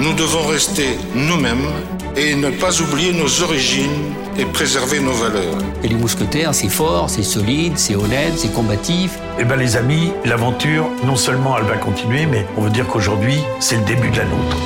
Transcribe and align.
Nous 0.00 0.12
devons 0.14 0.46
rester 0.46 0.98
nous-mêmes 1.14 1.66
et 2.16 2.34
ne 2.34 2.50
pas 2.50 2.80
oublier 2.80 3.12
nos 3.12 3.42
origines 3.42 4.14
et 4.38 4.44
préserver 4.44 5.00
nos 5.00 5.12
valeurs. 5.12 5.58
Et 5.82 5.88
les 5.88 5.94
mousquetaires, 5.94 6.54
c'est 6.54 6.68
fort, 6.68 7.10
c'est 7.10 7.22
solide, 7.22 7.72
c'est 7.76 7.96
honnête, 7.96 8.34
c'est 8.36 8.52
combatif. 8.52 9.18
Eh 9.38 9.44
bien 9.44 9.56
les 9.56 9.76
amis, 9.76 10.12
l'aventure, 10.24 10.86
non 11.04 11.16
seulement 11.16 11.58
elle 11.58 11.64
va 11.64 11.76
continuer, 11.76 12.26
mais 12.26 12.46
on 12.56 12.62
veut 12.62 12.70
dire 12.70 12.86
qu'aujourd'hui, 12.86 13.38
c'est 13.60 13.76
le 13.76 13.84
début 13.84 14.10
de 14.10 14.18
la 14.18 14.24
nôtre. 14.24 14.56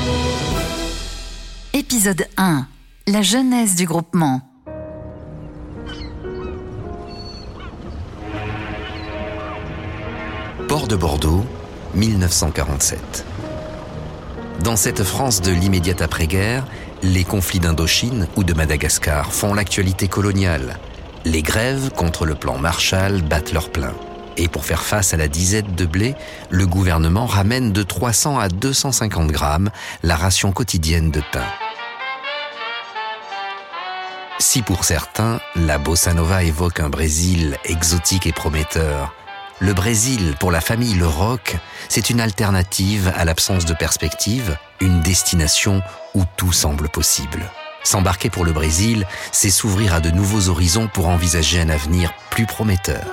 Épisode 1.73 2.27
1. 2.37 2.66
La 3.07 3.23
jeunesse 3.23 3.77
du 3.77 3.87
groupement. 3.87 4.43
Port 10.68 10.87
de 10.87 10.95
Bordeaux, 10.95 11.45
1947. 11.95 13.25
Dans 14.64 14.77
cette 14.77 15.04
France 15.04 15.40
de 15.40 15.52
l'immédiate 15.52 16.02
après-guerre, 16.02 16.66
les 17.02 17.24
conflits 17.24 17.60
d'Indochine 17.60 18.28
ou 18.37 18.45
de 18.45 18.52
Madagascar 18.52 19.33
font 19.33 19.55
l'actualité 19.55 20.06
coloniale. 20.06 20.78
Les 21.24 21.41
grèves 21.41 21.91
contre 21.91 22.27
le 22.27 22.34
plan 22.34 22.59
Marshall 22.59 23.23
battent 23.23 23.55
leur 23.55 23.70
plein. 23.70 23.95
Et 24.36 24.48
pour 24.48 24.66
faire 24.66 24.83
face 24.83 25.14
à 25.14 25.16
la 25.16 25.28
disette 25.28 25.74
de 25.74 25.86
blé, 25.86 26.14
le 26.50 26.66
gouvernement 26.66 27.24
ramène 27.24 27.73
de 27.73 27.83
300 27.83 28.38
à 28.38 28.48
250 28.48 29.28
grammes 29.28 29.70
la 30.02 30.16
ration 30.16 30.52
quotidienne 30.52 31.11
de 31.11 31.22
pain. 31.33 31.47
Si 34.38 34.61
pour 34.61 34.84
certains, 34.84 35.41
la 35.56 35.78
bossa 35.78 36.12
nova 36.12 36.45
évoque 36.45 36.80
un 36.80 36.91
Brésil 36.91 37.56
exotique 37.64 38.27
et 38.27 38.33
prometteur, 38.33 39.14
le 39.60 39.74
Brésil, 39.74 40.34
pour 40.41 40.50
la 40.50 40.62
famille 40.62 40.95
Le 40.95 41.06
Roc, 41.06 41.56
c'est 41.88 42.09
une 42.09 42.20
alternative 42.20 43.12
à 43.14 43.27
l'absence 43.27 43.66
de 43.66 43.74
perspective, 43.74 44.56
une 44.80 45.02
destination 45.02 45.83
où 46.14 46.24
tout 46.36 46.52
semble 46.52 46.88
possible. 46.88 47.42
S'embarquer 47.84 48.31
pour 48.31 48.44
le 48.44 48.53
Brésil, 48.53 49.06
c'est 49.33 49.50
s'ouvrir 49.50 49.94
à 49.94 50.00
de 50.00 50.11
nouveaux 50.11 50.48
horizons 50.48 50.88
pour 50.88 51.08
envisager 51.08 51.61
un 51.61 51.69
avenir 51.69 52.12
plus 52.31 52.47
prometteur. 52.47 53.05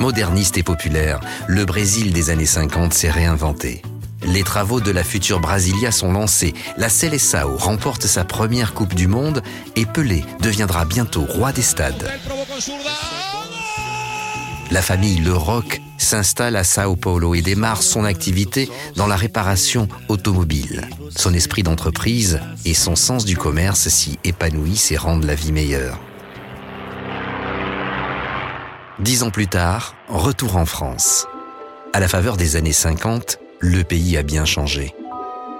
Moderniste 0.00 0.56
et 0.58 0.62
populaire, 0.62 1.20
le 1.46 1.64
Brésil 1.66 2.12
des 2.12 2.30
années 2.30 2.46
50 2.46 2.94
s'est 2.94 3.10
réinventé. 3.10 3.82
Les 4.22 4.42
travaux 4.42 4.80
de 4.80 4.90
la 4.90 5.04
future 5.04 5.38
Brasilia 5.38 5.92
sont 5.92 6.12
lancés. 6.12 6.54
La 6.78 6.88
Seleção 6.88 7.56
remporte 7.56 8.06
sa 8.06 8.24
première 8.24 8.72
Coupe 8.72 8.94
du 8.94 9.06
Monde 9.06 9.42
et 9.76 9.84
Pelé 9.84 10.24
deviendra 10.40 10.86
bientôt 10.86 11.26
roi 11.28 11.52
des 11.52 11.62
stades. 11.62 12.10
La 14.74 14.82
famille 14.82 15.18
Le 15.18 15.32
Roc 15.32 15.80
s'installe 15.98 16.56
à 16.56 16.64
Sao 16.64 16.96
Paulo 16.96 17.36
et 17.36 17.42
démarre 17.42 17.80
son 17.80 18.02
activité 18.02 18.68
dans 18.96 19.06
la 19.06 19.14
réparation 19.14 19.86
automobile. 20.08 20.88
Son 21.10 21.32
esprit 21.32 21.62
d'entreprise 21.62 22.40
et 22.64 22.74
son 22.74 22.96
sens 22.96 23.24
du 23.24 23.36
commerce 23.36 23.86
s'y 23.86 24.18
épanouissent 24.24 24.90
et 24.90 24.96
rendent 24.96 25.26
la 25.26 25.36
vie 25.36 25.52
meilleure. 25.52 26.00
Dix 28.98 29.22
ans 29.22 29.30
plus 29.30 29.46
tard, 29.46 29.94
retour 30.08 30.56
en 30.56 30.66
France. 30.66 31.28
À 31.92 32.00
la 32.00 32.08
faveur 32.08 32.36
des 32.36 32.56
années 32.56 32.72
50, 32.72 33.38
le 33.60 33.84
pays 33.84 34.16
a 34.16 34.24
bien 34.24 34.44
changé. 34.44 34.92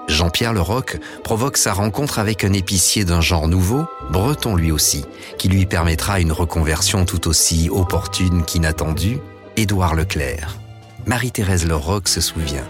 Jean-Pierre 0.07 0.53
Leroc 0.53 0.97
provoque 1.23 1.57
sa 1.57 1.73
rencontre 1.73 2.19
avec 2.19 2.43
un 2.43 2.53
épicier 2.53 3.05
d'un 3.05 3.21
genre 3.21 3.47
nouveau, 3.47 3.85
breton 4.11 4.55
lui 4.55 4.71
aussi, 4.71 5.05
qui 5.37 5.47
lui 5.47 5.65
permettra 5.65 6.19
une 6.19 6.31
reconversion 6.31 7.05
tout 7.05 7.27
aussi 7.27 7.69
opportune 7.71 8.43
qu'inattendue, 8.43 9.19
Édouard 9.57 9.95
Leclerc. 9.95 10.57
Marie-Thérèse 11.05 11.67
Leroc 11.67 12.07
se 12.07 12.21
souvient. 12.21 12.65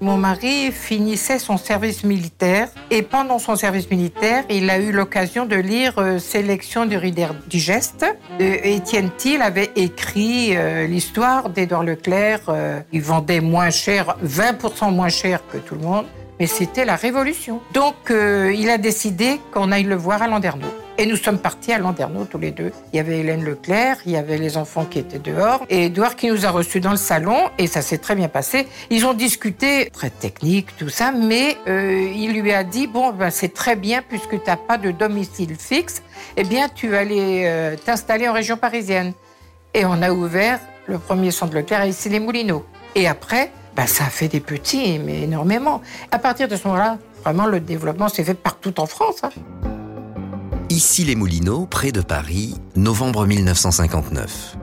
Mon 0.00 0.18
mari 0.18 0.70
finissait 0.70 1.38
son 1.38 1.56
service 1.56 2.04
militaire 2.04 2.68
et 2.90 3.00
pendant 3.00 3.38
son 3.38 3.56
service 3.56 3.90
militaire, 3.90 4.44
il 4.50 4.68
a 4.68 4.78
eu 4.78 4.92
l'occasion 4.92 5.46
de 5.46 5.56
lire 5.56 5.94
euh, 5.98 6.18
Sélection 6.18 6.84
du 6.84 6.98
Rider 6.98 7.28
Digeste. 7.48 8.04
Euh, 8.38 8.56
Étienne 8.64 9.10
Thiel 9.16 9.40
avait 9.40 9.70
écrit 9.76 10.56
euh, 10.56 10.86
l'histoire 10.86 11.48
d'Édouard 11.48 11.84
Leclerc. 11.84 12.40
il 12.92 13.00
vendait 13.00 13.40
moins 13.40 13.70
cher, 13.70 14.16
20% 14.22 14.92
moins 14.92 15.08
cher 15.08 15.42
que 15.50 15.56
tout 15.56 15.74
le 15.74 15.80
monde 15.80 16.06
mais 16.38 16.46
c'était 16.46 16.84
la 16.84 16.96
révolution. 16.96 17.60
Donc 17.72 18.10
euh, 18.10 18.52
il 18.56 18.70
a 18.70 18.78
décidé 18.78 19.40
qu'on 19.52 19.72
aille 19.72 19.84
le 19.84 19.96
voir 19.96 20.22
à 20.22 20.28
Landerneau. 20.28 20.68
Et 20.96 21.06
nous 21.06 21.16
sommes 21.16 21.38
partis 21.38 21.72
à 21.72 21.78
Landerneau 21.78 22.24
tous 22.24 22.38
les 22.38 22.52
deux. 22.52 22.70
Il 22.92 22.96
y 22.96 23.00
avait 23.00 23.18
Hélène 23.18 23.42
Leclerc, 23.42 23.98
il 24.06 24.12
y 24.12 24.16
avait 24.16 24.38
les 24.38 24.56
enfants 24.56 24.84
qui 24.84 25.00
étaient 25.00 25.18
dehors, 25.18 25.64
et 25.68 25.86
Edouard 25.86 26.14
qui 26.14 26.28
nous 26.28 26.46
a 26.46 26.50
reçus 26.50 26.78
dans 26.78 26.92
le 26.92 26.96
salon, 26.96 27.50
et 27.58 27.66
ça 27.66 27.82
s'est 27.82 27.98
très 27.98 28.14
bien 28.14 28.28
passé. 28.28 28.68
Ils 28.90 29.04
ont 29.04 29.12
discuté, 29.12 29.90
très 29.92 30.10
technique, 30.10 30.76
tout 30.76 30.88
ça, 30.88 31.10
mais 31.10 31.56
euh, 31.66 32.08
il 32.14 32.40
lui 32.40 32.52
a 32.52 32.62
dit, 32.62 32.86
bon, 32.86 33.10
ben, 33.10 33.30
c'est 33.30 33.52
très 33.52 33.74
bien, 33.74 34.02
puisque 34.08 34.40
tu 34.40 34.46
n'as 34.48 34.56
pas 34.56 34.78
de 34.78 34.92
domicile 34.92 35.56
fixe, 35.58 36.00
eh 36.36 36.44
bien, 36.44 36.68
tu 36.68 36.86
vas 36.86 37.00
aller 37.00 37.42
euh, 37.46 37.74
t'installer 37.76 38.28
en 38.28 38.32
région 38.32 38.56
parisienne. 38.56 39.14
Et 39.74 39.84
on 39.84 40.00
a 40.00 40.12
ouvert 40.12 40.60
le 40.86 41.00
premier 41.00 41.32
centre 41.32 41.54
Leclerc 41.54 41.86
ici 41.86 42.08
les 42.08 42.20
Moulineaux. 42.20 42.64
Et 42.94 43.08
après, 43.08 43.50
bah, 43.76 43.86
ça 43.86 44.04
a 44.04 44.08
fait 44.08 44.28
des 44.28 44.40
petits, 44.40 44.98
mais 44.98 45.22
énormément. 45.22 45.82
À 46.10 46.18
partir 46.18 46.48
de 46.48 46.56
ce 46.56 46.66
moment-là, 46.68 46.98
vraiment, 47.24 47.46
le 47.46 47.60
développement 47.60 48.08
s'est 48.08 48.24
fait 48.24 48.34
partout 48.34 48.78
en 48.80 48.86
France. 48.86 49.22
Hein. 49.24 49.30
Ici 50.70 51.04
les 51.04 51.14
Moulineaux, 51.14 51.66
près 51.66 51.92
de 51.92 52.00
Paris, 52.00 52.56
novembre 52.76 53.26
1959. 53.26 54.56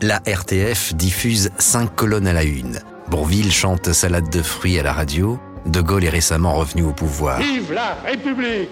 La 0.00 0.20
RTF 0.26 0.94
diffuse 0.94 1.50
cinq 1.58 1.94
colonnes 1.94 2.26
à 2.26 2.32
la 2.32 2.42
une. 2.42 2.80
Bourville 3.08 3.52
chante 3.52 3.92
Salade 3.92 4.30
de 4.30 4.42
fruits 4.42 4.78
à 4.78 4.82
la 4.82 4.92
radio. 4.92 5.38
De 5.66 5.80
Gaulle 5.80 6.04
est 6.04 6.08
récemment 6.08 6.54
revenu 6.54 6.82
au 6.82 6.92
pouvoir. 6.92 7.38
Vive 7.38 7.72
la 7.72 7.96
République 8.04 8.68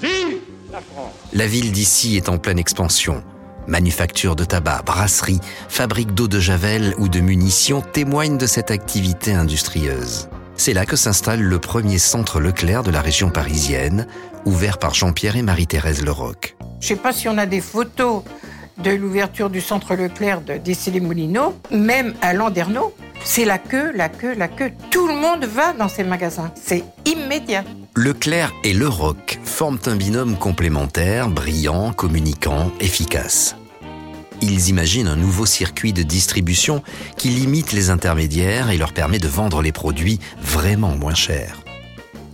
Vive 0.00 0.38
la 0.72 0.80
France 0.80 1.12
La 1.32 1.46
ville 1.46 1.70
d'ici 1.70 2.16
est 2.16 2.28
en 2.28 2.38
pleine 2.38 2.58
expansion. 2.58 3.22
Manufacture 3.66 4.36
de 4.36 4.44
tabac, 4.44 4.82
brasserie, 4.84 5.40
fabrique 5.68 6.14
d'eau 6.14 6.28
de 6.28 6.40
javel 6.40 6.94
ou 6.98 7.08
de 7.08 7.20
munitions 7.20 7.80
témoignent 7.80 8.38
de 8.38 8.46
cette 8.46 8.70
activité 8.70 9.32
industrieuse. 9.32 10.28
C'est 10.56 10.74
là 10.74 10.86
que 10.86 10.96
s'installe 10.96 11.40
le 11.40 11.58
premier 11.58 11.98
centre 11.98 12.40
Leclerc 12.40 12.82
de 12.82 12.90
la 12.90 13.00
région 13.00 13.30
parisienne, 13.30 14.06
ouvert 14.44 14.78
par 14.78 14.94
Jean-Pierre 14.94 15.36
et 15.36 15.42
Marie-Thérèse 15.42 16.04
Leroc. 16.04 16.56
Je 16.80 16.84
ne 16.84 16.88
sais 16.96 17.02
pas 17.02 17.12
si 17.12 17.28
on 17.28 17.38
a 17.38 17.46
des 17.46 17.60
photos 17.60 18.22
de 18.78 18.90
l'ouverture 18.90 19.50
du 19.50 19.60
centre 19.60 19.94
Leclerc 19.94 20.42
de 20.42 20.90
les 20.90 21.00
moulineaux 21.00 21.54
même 21.70 22.14
à 22.20 22.34
Landerneau. 22.34 22.94
C'est 23.24 23.44
la 23.44 23.58
queue, 23.58 23.92
la 23.94 24.08
queue, 24.08 24.34
la 24.34 24.48
queue. 24.48 24.72
Tout 24.90 25.06
le 25.06 25.14
monde 25.14 25.44
va 25.44 25.72
dans 25.72 25.88
ces 25.88 26.04
magasins. 26.04 26.52
C'est 26.54 26.84
immédiat. 27.06 27.64
Leclerc 27.96 28.52
et 28.64 28.72
Leroc 28.72 29.38
forment 29.44 29.78
un 29.86 29.94
binôme 29.94 30.36
complémentaire, 30.36 31.28
brillant, 31.28 31.92
communicant, 31.92 32.72
efficace. 32.80 33.54
Ils 34.42 34.68
imaginent 34.68 35.06
un 35.06 35.14
nouveau 35.14 35.46
circuit 35.46 35.92
de 35.92 36.02
distribution 36.02 36.82
qui 37.16 37.28
limite 37.28 37.72
les 37.72 37.90
intermédiaires 37.90 38.70
et 38.70 38.78
leur 38.78 38.92
permet 38.92 39.20
de 39.20 39.28
vendre 39.28 39.62
les 39.62 39.70
produits 39.70 40.18
vraiment 40.42 40.96
moins 40.96 41.14
chers. 41.14 41.60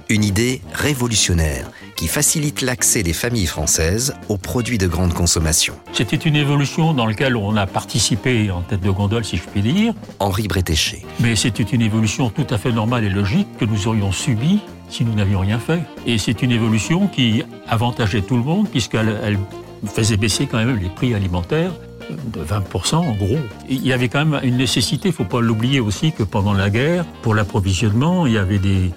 Une 0.09 0.25
idée 0.25 0.63
révolutionnaire 0.73 1.71
qui 1.95 2.09
facilite 2.09 2.63
l'accès 2.63 3.03
des 3.03 3.13
familles 3.13 3.47
françaises 3.47 4.15
aux 4.31 4.39
produits 4.39 4.79
de 4.79 4.87
grande 4.87 5.13
consommation. 5.13 5.75
C'était 5.93 6.17
une 6.17 6.37
évolution 6.37 6.95
dans 6.95 7.05
laquelle 7.05 7.37
on 7.37 7.55
a 7.57 7.67
participé 7.67 8.51
en 8.51 8.63
tête 8.63 8.81
de 8.81 8.91
gondole, 8.91 9.27
si 9.27 9.37
je 9.37 9.43
puis 9.43 9.61
dire. 9.61 9.93
Henri 10.21 10.49
Bretéché. 10.49 11.05
Mais 11.21 11.37
c'était 11.37 11.65
une 11.65 11.83
évolution 11.83 12.31
tout 12.31 12.47
à 12.49 12.57
fait 12.57 12.73
normale 12.73 13.05
et 13.05 13.11
logique 13.11 13.49
que 13.59 13.67
nous 13.67 13.89
aurions 13.89 14.11
subie 14.11 14.61
si 14.91 15.05
nous 15.05 15.15
n'avions 15.15 15.41
rien 15.41 15.59
fait. 15.59 15.81
Et 16.07 16.19
c'est 16.19 16.43
une 16.43 16.53
évolution 16.53 17.07
qui 17.07 17.43
avantageait 17.69 18.23
tout 18.23 18.37
le 18.37 18.43
monde 18.43 18.69
puisqu'elle 18.69 19.39
faisait 19.87 20.17
baisser 20.17 20.47
quand 20.47 20.59
même 20.59 20.77
les 20.77 20.89
prix 20.89 21.15
alimentaires 21.15 21.73
de 22.11 22.45
20% 22.45 22.97
en 22.97 23.13
gros. 23.13 23.39
Il 23.69 23.87
y 23.87 23.93
avait 23.93 24.09
quand 24.09 24.25
même 24.25 24.41
une 24.43 24.57
nécessité, 24.57 25.09
il 25.09 25.13
ne 25.13 25.17
faut 25.17 25.25
pas 25.25 25.41
l'oublier 25.41 25.81
aussi, 25.81 26.13
que 26.13 26.23
pendant 26.23 26.53
la 26.53 26.71
guerre, 26.71 27.05
pour 27.23 27.35
l'approvisionnement, 27.35 28.27
il 28.27 28.33
y 28.35 28.39
avait 28.39 28.59
des, 28.59 28.91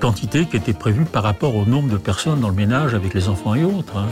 quantités 0.00 0.46
qui 0.46 0.56
étaient 0.56 0.72
prévues 0.72 1.04
par 1.04 1.22
rapport 1.22 1.56
au 1.56 1.64
nombre 1.64 1.90
de 1.90 1.96
personnes 1.96 2.40
dans 2.40 2.48
le 2.48 2.54
ménage 2.54 2.94
avec 2.94 3.14
les 3.14 3.28
enfants 3.28 3.54
et 3.54 3.64
autres. 3.64 3.96
Hein. 3.96 4.06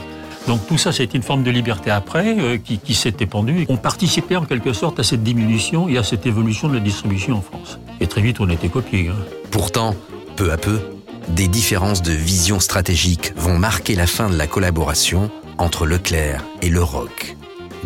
Donc 0.48 0.66
tout 0.66 0.78
ça, 0.78 0.90
c'est 0.92 1.14
une 1.14 1.22
forme 1.22 1.42
de 1.42 1.50
liberté 1.50 1.90
après 1.90 2.36
euh, 2.38 2.56
qui, 2.56 2.94
s'est 2.94 3.14
épandue. 3.20 3.66
On 3.68 3.76
participait 3.76 4.36
en 4.36 4.44
quelque 4.44 4.72
sorte 4.72 4.98
à 4.98 5.02
cette 5.02 5.22
diminution 5.22 5.88
et 5.88 5.98
à 5.98 6.02
cette 6.02 6.26
évolution 6.26 6.68
de 6.68 6.74
la 6.74 6.80
distribution 6.80 7.36
en 7.36 7.42
France. 7.42 7.78
Et 8.00 8.06
très 8.06 8.22
vite, 8.22 8.40
on 8.40 8.48
a 8.48 8.54
été 8.54 8.68
copié. 8.68 9.08
Hein. 9.08 9.16
Pourtant, 9.50 9.94
peu 10.36 10.50
à 10.50 10.56
peu, 10.56 10.80
des 11.34 11.48
différences 11.48 12.02
de 12.02 12.12
vision 12.12 12.60
stratégique 12.60 13.32
vont 13.36 13.58
marquer 13.58 13.94
la 13.94 14.06
fin 14.06 14.28
de 14.28 14.36
la 14.36 14.46
collaboration 14.46 15.30
entre 15.58 15.86
Leclerc 15.86 16.44
et 16.62 16.68
Le 16.68 16.82
Roc. 16.82 17.36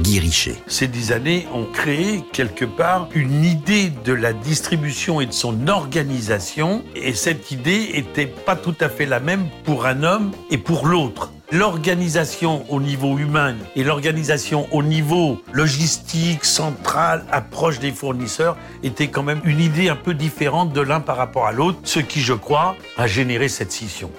Guy 0.00 0.18
Richet. 0.18 0.56
Ces 0.66 0.88
dix 0.88 1.12
années 1.12 1.46
ont 1.54 1.66
créé 1.66 2.24
quelque 2.32 2.64
part 2.64 3.08
une 3.14 3.44
idée 3.44 3.92
de 4.04 4.12
la 4.12 4.32
distribution 4.32 5.20
et 5.20 5.26
de 5.26 5.32
son 5.32 5.68
organisation. 5.68 6.82
Et 6.96 7.14
cette 7.14 7.52
idée 7.52 7.90
était 7.94 8.26
pas 8.26 8.56
tout 8.56 8.74
à 8.80 8.88
fait 8.88 9.06
la 9.06 9.20
même 9.20 9.46
pour 9.64 9.86
un 9.86 10.02
homme 10.02 10.32
et 10.50 10.58
pour 10.58 10.86
l'autre. 10.86 11.33
L'organisation 11.54 12.64
au 12.68 12.80
niveau 12.80 13.16
humain 13.16 13.54
et 13.76 13.84
l'organisation 13.84 14.66
au 14.72 14.82
niveau 14.82 15.40
logistique, 15.52 16.44
central, 16.44 17.24
approche 17.30 17.78
des 17.78 17.92
fournisseurs 17.92 18.56
était 18.82 19.06
quand 19.06 19.22
même 19.22 19.40
une 19.44 19.60
idée 19.60 19.88
un 19.88 19.94
peu 19.94 20.14
différente 20.14 20.72
de 20.72 20.80
l'un 20.80 20.98
par 20.98 21.16
rapport 21.16 21.46
à 21.46 21.52
l'autre, 21.52 21.78
ce 21.84 22.00
qui, 22.00 22.20
je 22.20 22.32
crois, 22.32 22.74
a 22.98 23.06
généré 23.06 23.48
cette 23.48 23.70
scission. 23.70 24.10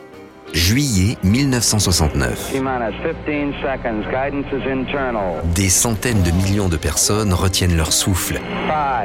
Juillet 0.53 1.17
1969. 1.23 2.53
Des 5.53 5.69
centaines 5.69 6.23
de 6.23 6.31
millions 6.31 6.69
de 6.69 6.77
personnes 6.77 7.33
retiennent 7.33 7.75
leur 7.75 7.91
souffle 7.91 8.39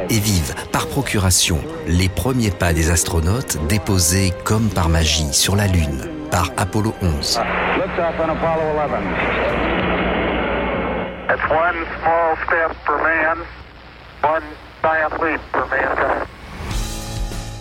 et 0.09 0.21
vivent 0.21 0.55
par 0.71 0.87
procuration 0.87 1.59
les 1.88 2.09
premiers 2.09 2.53
pas 2.53 2.73
des 2.73 2.91
astronautes 2.91 3.59
déposés 3.69 4.32
comme 4.44 4.69
par 4.69 4.88
magie 4.88 5.32
sur 5.32 5.56
la 5.56 5.67
Lune 5.67 6.19
par 6.31 6.50
Apollo 6.56 6.94
11. 7.03 7.41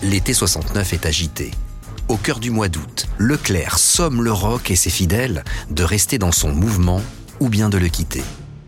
L'été 0.02 0.34
69 0.34 0.94
est 0.94 1.06
agité. 1.06 1.52
Au 2.08 2.18
cœur 2.18 2.40
du 2.40 2.52
mois 2.52 2.70
d'août, 2.70 3.08
Leclerc 3.18 3.78
somme 3.78 4.24
le 4.24 4.32
rock 4.32 4.72
et 4.72 4.76
ses 4.76 4.90
fidèles 4.90 5.44
de 5.70 5.84
rester 5.84 6.18
dans 6.18 6.32
son 6.32 6.50
mouvement 6.50 7.02
ou 7.40 7.50
bien 7.50 7.70
de 7.70 7.78
le 7.78 7.88
quitter. 7.88 8.24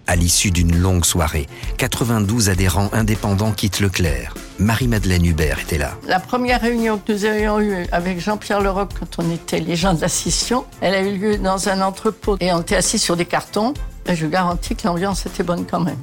À 0.08 0.16
l'issue 0.16 0.52
d'une 0.52 0.76
longue 0.76 1.06
soirée, 1.06 1.48
92 1.78 2.50
adhérents 2.50 2.90
indépendants 2.92 3.52
quittent 3.52 3.80
Leclerc. 3.80 4.34
Marie-Madeleine 4.60 5.26
Hubert 5.26 5.60
était 5.60 5.78
là. 5.78 5.98
La 6.08 6.20
première 6.20 6.62
réunion 6.62 6.98
que 6.98 7.12
nous 7.14 7.26
avions 7.26 7.60
eue 7.60 7.86
avec 7.92 8.20
Jean-Pierre 8.20 8.62
Leroc 8.62 8.90
quand 9.00 9.24
on 9.24 9.32
était 9.32 9.60
les 9.60 9.76
gens 9.76 9.94
de 9.94 10.02
la 10.02 10.10
scission, 10.10 10.66
elle 10.82 10.96
a 10.96 11.02
eu 11.02 11.18
lieu 11.18 11.38
dans 11.38 11.70
un 11.70 11.82
entrepôt 11.82 12.38
et 12.40 12.52
on 12.52 12.62
était 12.62 12.76
assis 12.76 13.00
sur 13.00 13.16
des 13.16 13.26
cartons. 13.26 13.74
Et 14.08 14.16
je 14.16 14.26
garantis 14.26 14.76
que 14.76 14.88
l'ambiance 14.88 15.26
était 15.26 15.44
bonne 15.44 15.66
quand 15.66 15.80
même. 15.80 16.00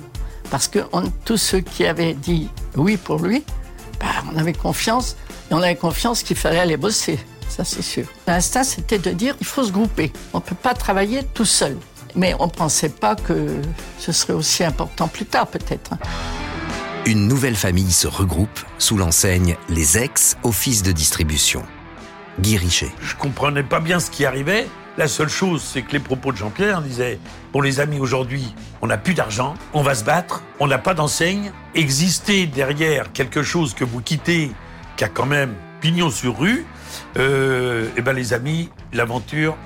Parce 0.51 0.69
que 0.69 0.79
tous 1.25 1.37
ceux 1.37 1.61
qui 1.61 1.85
avaient 1.85 2.15
dit 2.15 2.49
oui 2.77 2.97
pour 2.97 3.19
lui, 3.19 3.45
bah, 4.01 4.07
on 4.33 4.39
avait 4.39 4.53
confiance 4.53 5.17
et 5.51 5.55
on 5.55 5.63
avait 5.63 5.77
confiance 5.77 6.23
qu'il 6.23 6.37
fallait 6.37 6.61
aller 6.61 6.77
bosser, 6.77 7.19
ça 7.49 7.65
c'est 7.65 7.83
sûr. 7.83 8.07
L'instinct, 8.27 8.65
c'était 8.65 8.99
de 8.99 9.11
dire 9.11 9.35
il 9.41 9.47
faut 9.47 9.65
se 9.65 9.73
grouper. 9.73 10.13
On 10.33 10.39
ne 10.39 10.43
peut 10.43 10.55
pas 10.55 10.75
travailler 10.75 11.23
tout 11.35 11.45
seul. 11.45 11.77
Mais 12.15 12.35
on 12.39 12.47
ne 12.47 12.51
pensait 12.51 12.89
pas 12.89 13.17
que 13.17 13.61
ce 13.99 14.13
serait 14.13 14.33
aussi 14.33 14.65
important 14.65 15.09
plus 15.09 15.27
tard, 15.27 15.47
peut-être. 15.47 15.93
Une 17.07 17.27
nouvelle 17.27 17.57
famille 17.57 17.93
se 17.93 18.07
regroupe 18.07 18.61
sous 18.79 18.97
l'enseigne 18.97 19.57
Les 19.69 19.97
Ex 19.97 20.37
Office 20.43 20.83
de 20.83 20.93
distribution. 20.93 21.63
Guy 22.41 22.57
Richet. 22.59 22.91
Je 23.01 23.15
comprenais 23.15 23.63
pas 23.63 23.81
bien 23.81 23.99
ce 23.99 24.11
qui 24.11 24.25
arrivait. 24.25 24.67
La 24.99 25.09
seule 25.09 25.29
chose, 25.29 25.63
c'est 25.63 25.83
que 25.83 25.93
les 25.93 26.01
propos 26.01 26.33
de 26.33 26.37
Jean-Pierre 26.37 26.83
disaient 26.83 27.19
Pour 27.53 27.63
les 27.63 27.81
amis, 27.81 28.01
aujourd'hui, 28.01 28.55
on 28.83 28.89
n'a 28.89 28.99
plus 28.99 29.15
d'argent, 29.15 29.55
on 29.73 29.83
va 29.83 29.95
se 29.95 30.05
battre, 30.05 30.43
on 30.61 30.67
n'a 30.67 30.79
pas 30.79 30.95
d'enseigne. 30.95 31.53
Exister 31.75 32.47
derrière 32.47 33.13
quelque 33.13 33.43
chose 33.43 33.75
que 33.75 33.85
vous 33.85 34.01
quittez, 34.01 34.51
qui 34.97 35.05
a 35.05 35.09
quand 35.09 35.27
même 35.27 35.55
pignon 35.81 36.11
sur 36.11 36.39
rue, 36.39 36.67
euh, 37.17 37.89
eh 37.97 38.03
ben 38.03 38.13
les 38.13 38.33
amis, 38.33 38.71
l'aventure, 38.93 39.57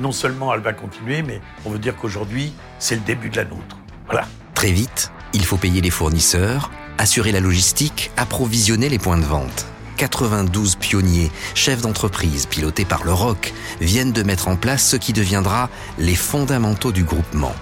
non 0.00 0.12
seulement 0.12 0.54
elle 0.54 0.60
va 0.60 0.72
continuer, 0.72 1.22
mais 1.22 1.40
on 1.64 1.70
veut 1.70 1.78
dire 1.78 1.96
qu'aujourd'hui, 1.96 2.52
c'est 2.78 2.94
le 2.94 3.02
début 3.02 3.30
de 3.30 3.36
la 3.36 3.44
nôtre. 3.44 3.76
Très 4.54 4.72
vite, 4.72 5.12
il 5.32 5.44
faut 5.44 5.56
payer 5.56 5.80
les 5.80 5.90
fournisseurs, 5.90 6.70
assurer 6.98 7.32
la 7.32 7.40
logistique, 7.40 8.10
approvisionner 8.16 8.88
les 8.88 8.98
points 8.98 9.18
de 9.18 9.24
vente. 9.24 9.66
92 9.96 10.76
pionniers, 10.76 11.30
chefs 11.54 11.82
d'entreprise 11.82 12.46
pilotés 12.46 12.84
par 12.84 13.04
le 13.04 13.12
ROC, 13.12 13.52
viennent 13.80 14.12
de 14.12 14.22
mettre 14.22 14.48
en 14.48 14.56
place 14.56 14.86
ce 14.86 14.96
qui 14.96 15.12
deviendra 15.12 15.68
les 15.98 16.14
fondamentaux 16.14 16.92
du 16.92 17.04
groupement. 17.04 17.54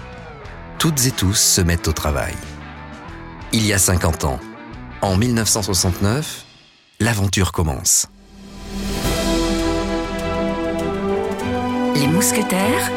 Toutes 0.77 1.05
et 1.05 1.11
tous 1.11 1.35
se 1.35 1.61
mettent 1.61 1.87
au 1.89 1.93
travail. 1.93 2.33
Il 3.51 3.65
y 3.65 3.73
a 3.73 3.77
50 3.77 4.23
ans, 4.23 4.39
en 5.01 5.17
1969, 5.17 6.45
l'aventure 7.01 7.53
commence. 7.53 8.07
Les 11.95 12.07
mousquetaires, 12.07 12.91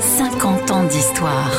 50 0.00 0.70
ans 0.70 0.84
d'histoire. 0.84 1.50